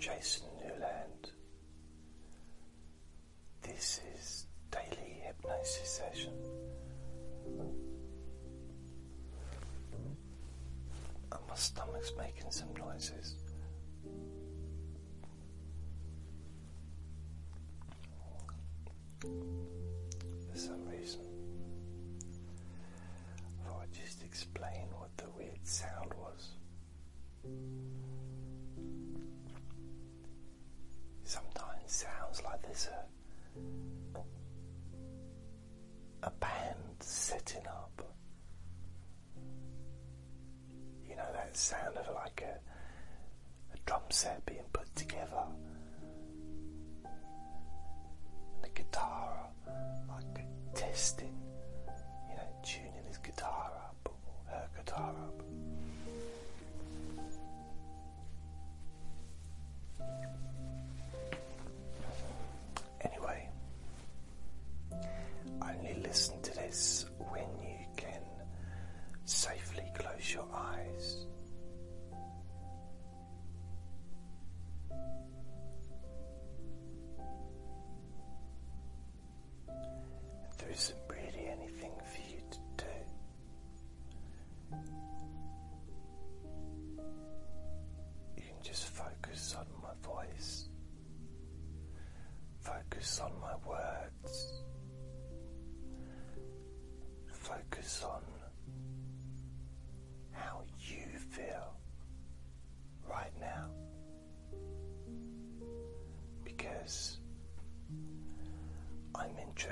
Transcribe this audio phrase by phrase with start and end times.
[0.00, 0.46] Jason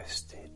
[0.08, 0.47] I'm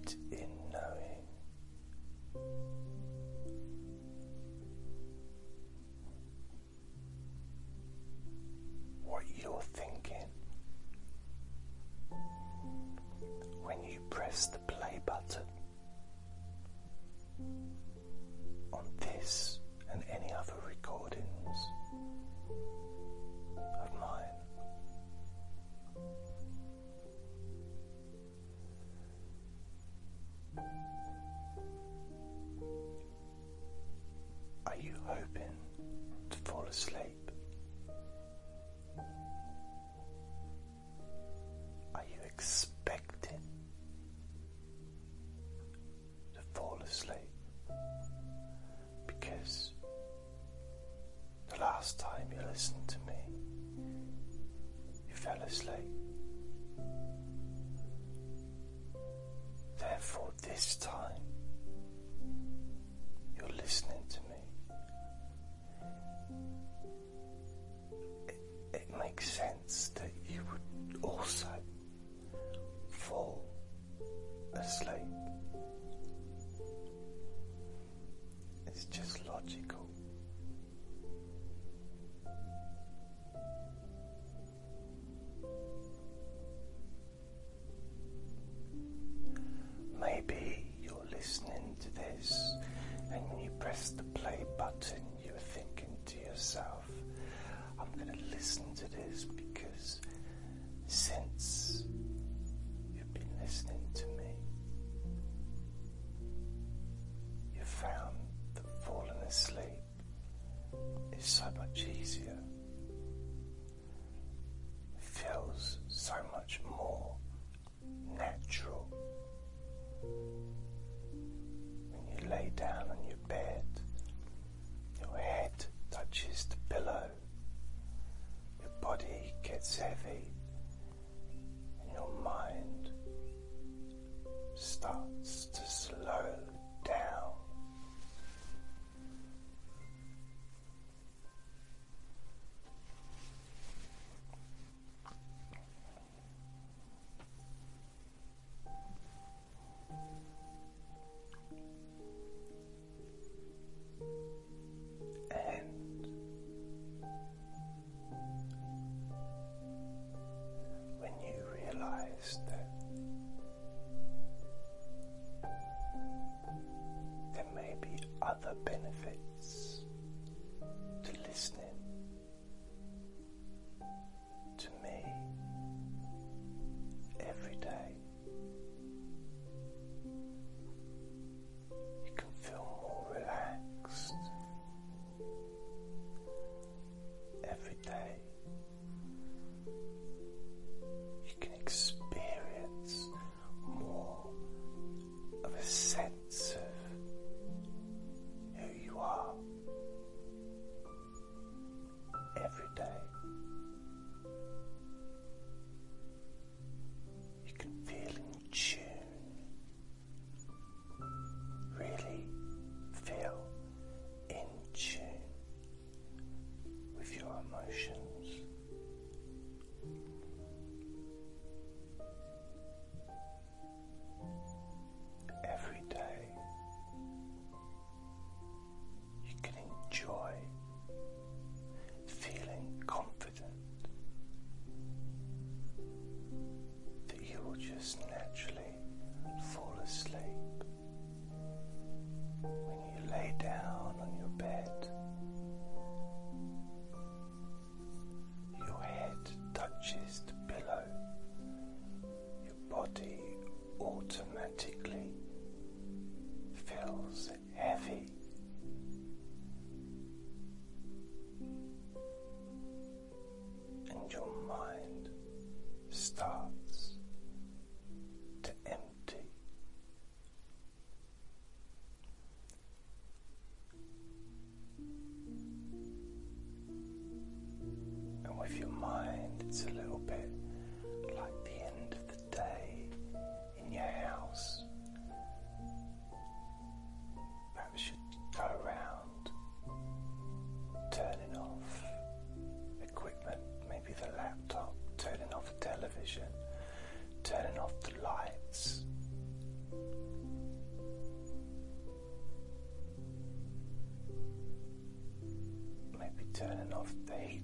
[307.06, 307.42] turning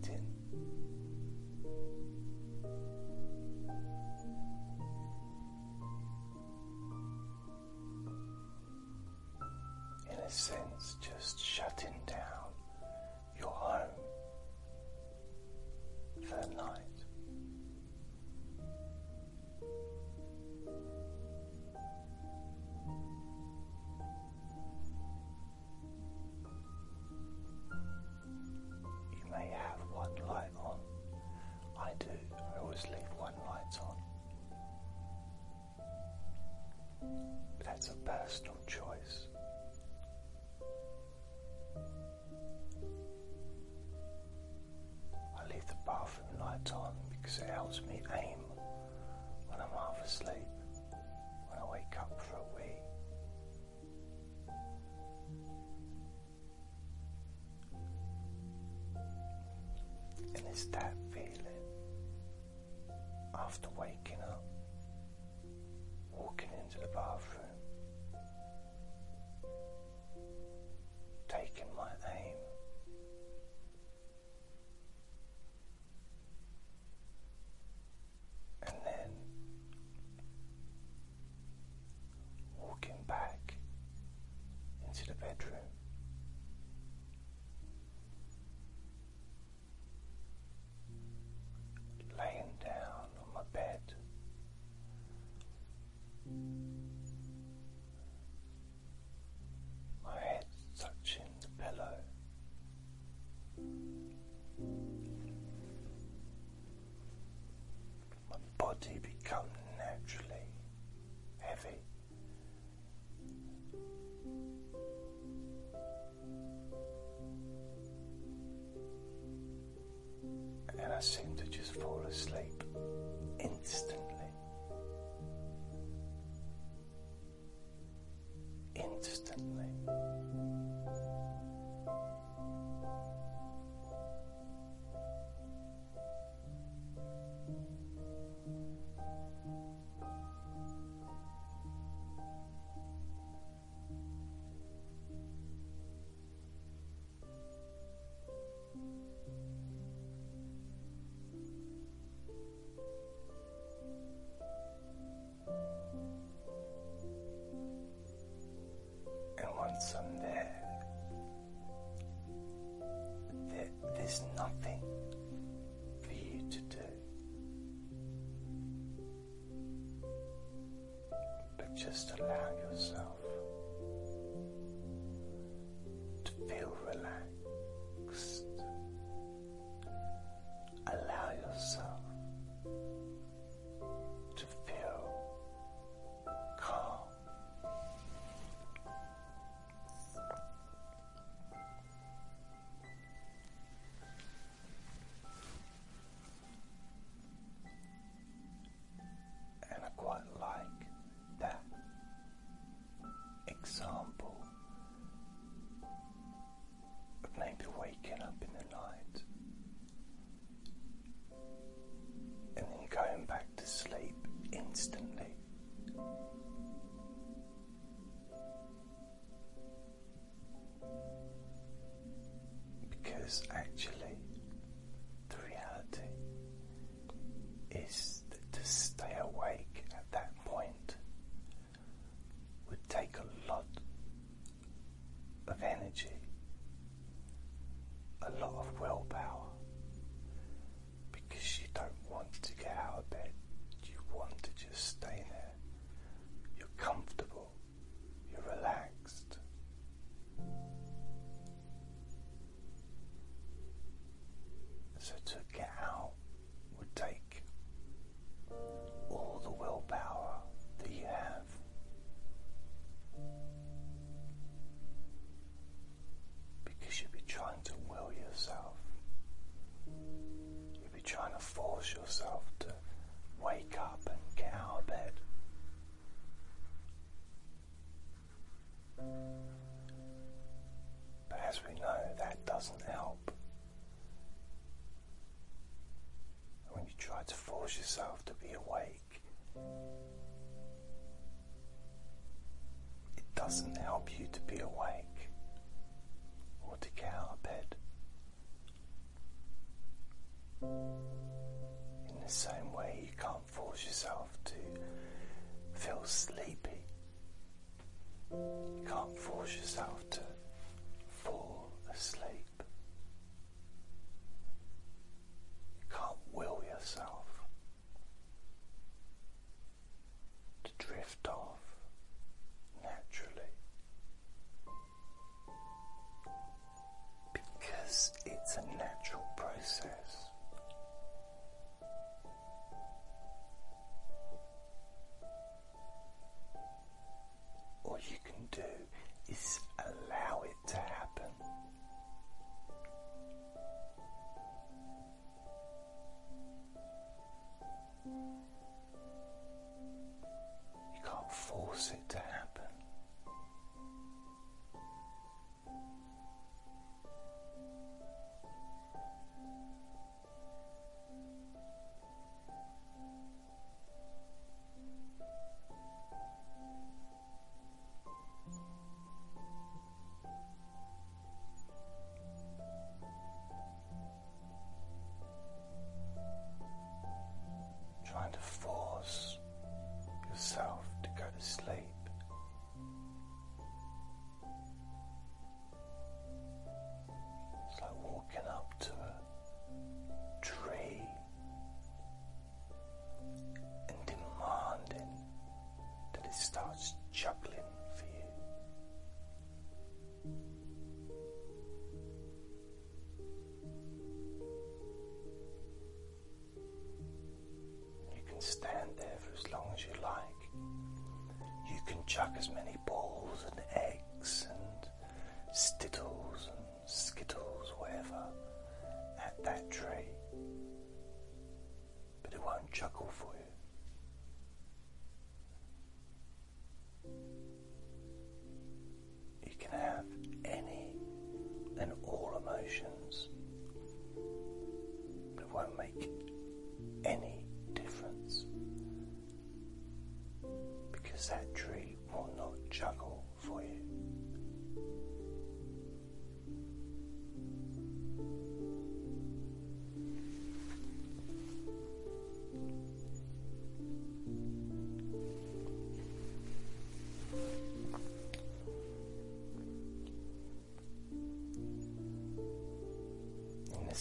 [171.74, 173.17] just allow yourself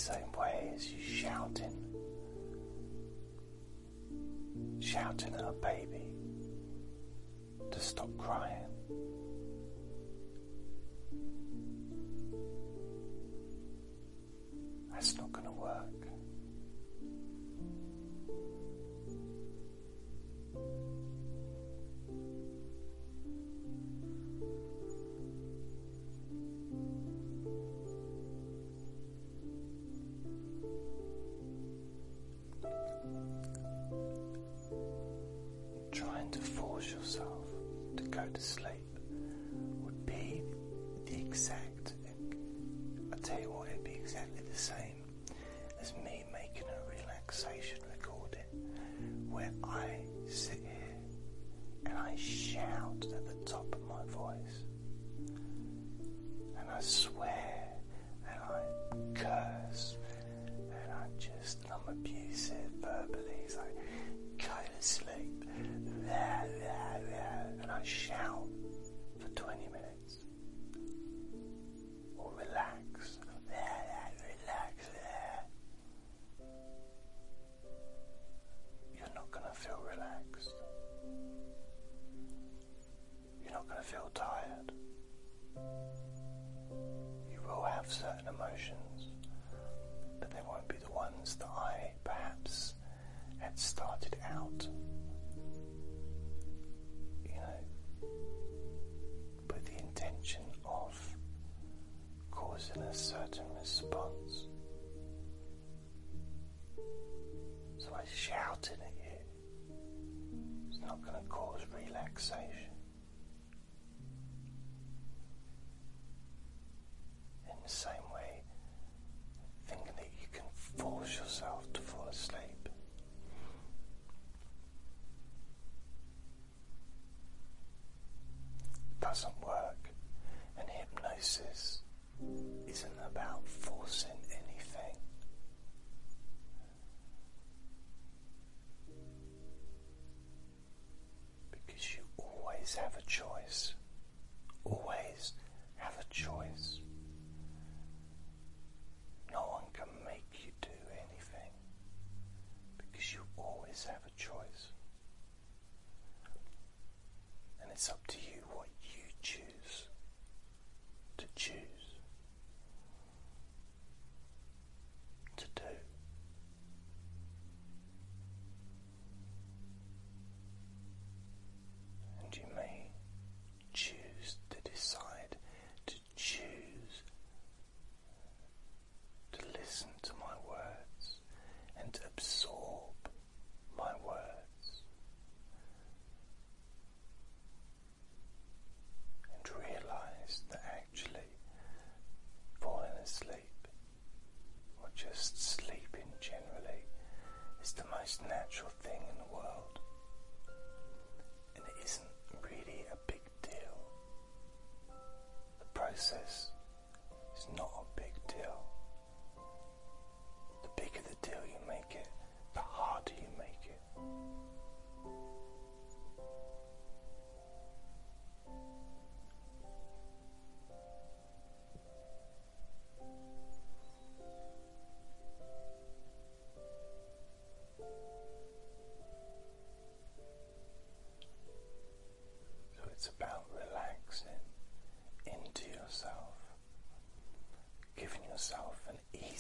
[0.08, 1.76] same way as you shouting,
[4.80, 6.14] shouting at a baby
[7.70, 8.64] to stop crying.
[14.94, 15.47] That's not going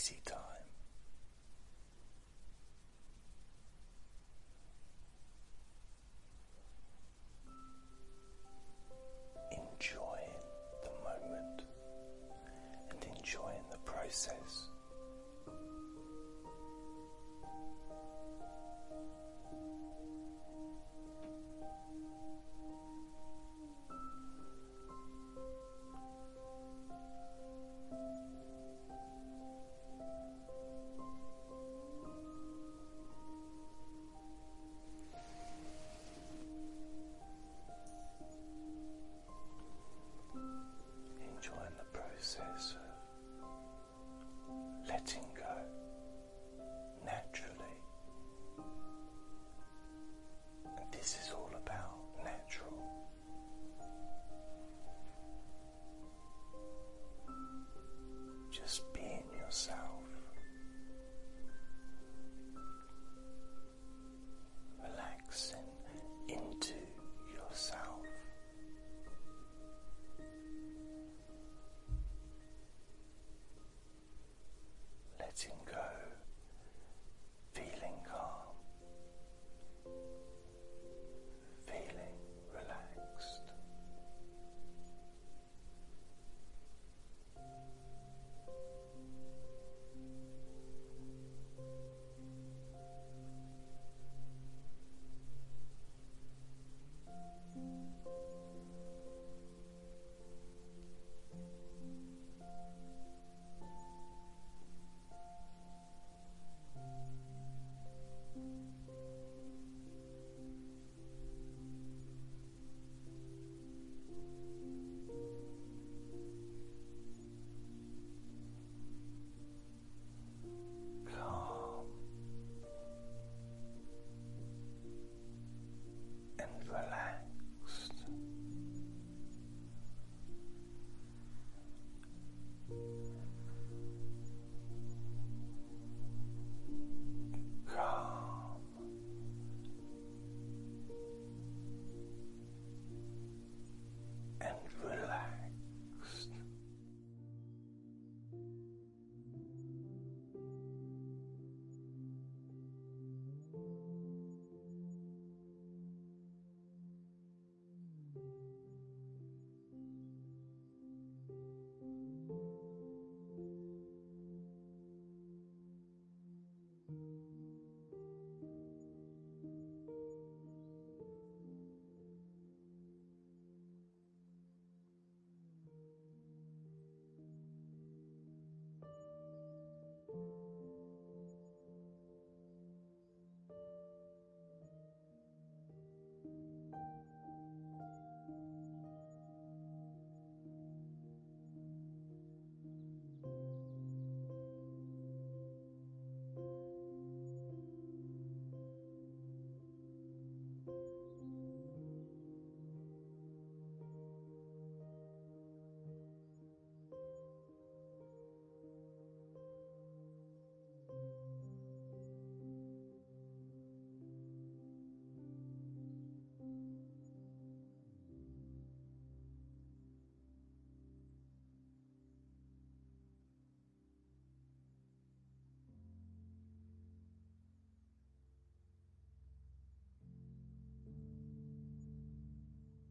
[0.08, 0.47] easy time.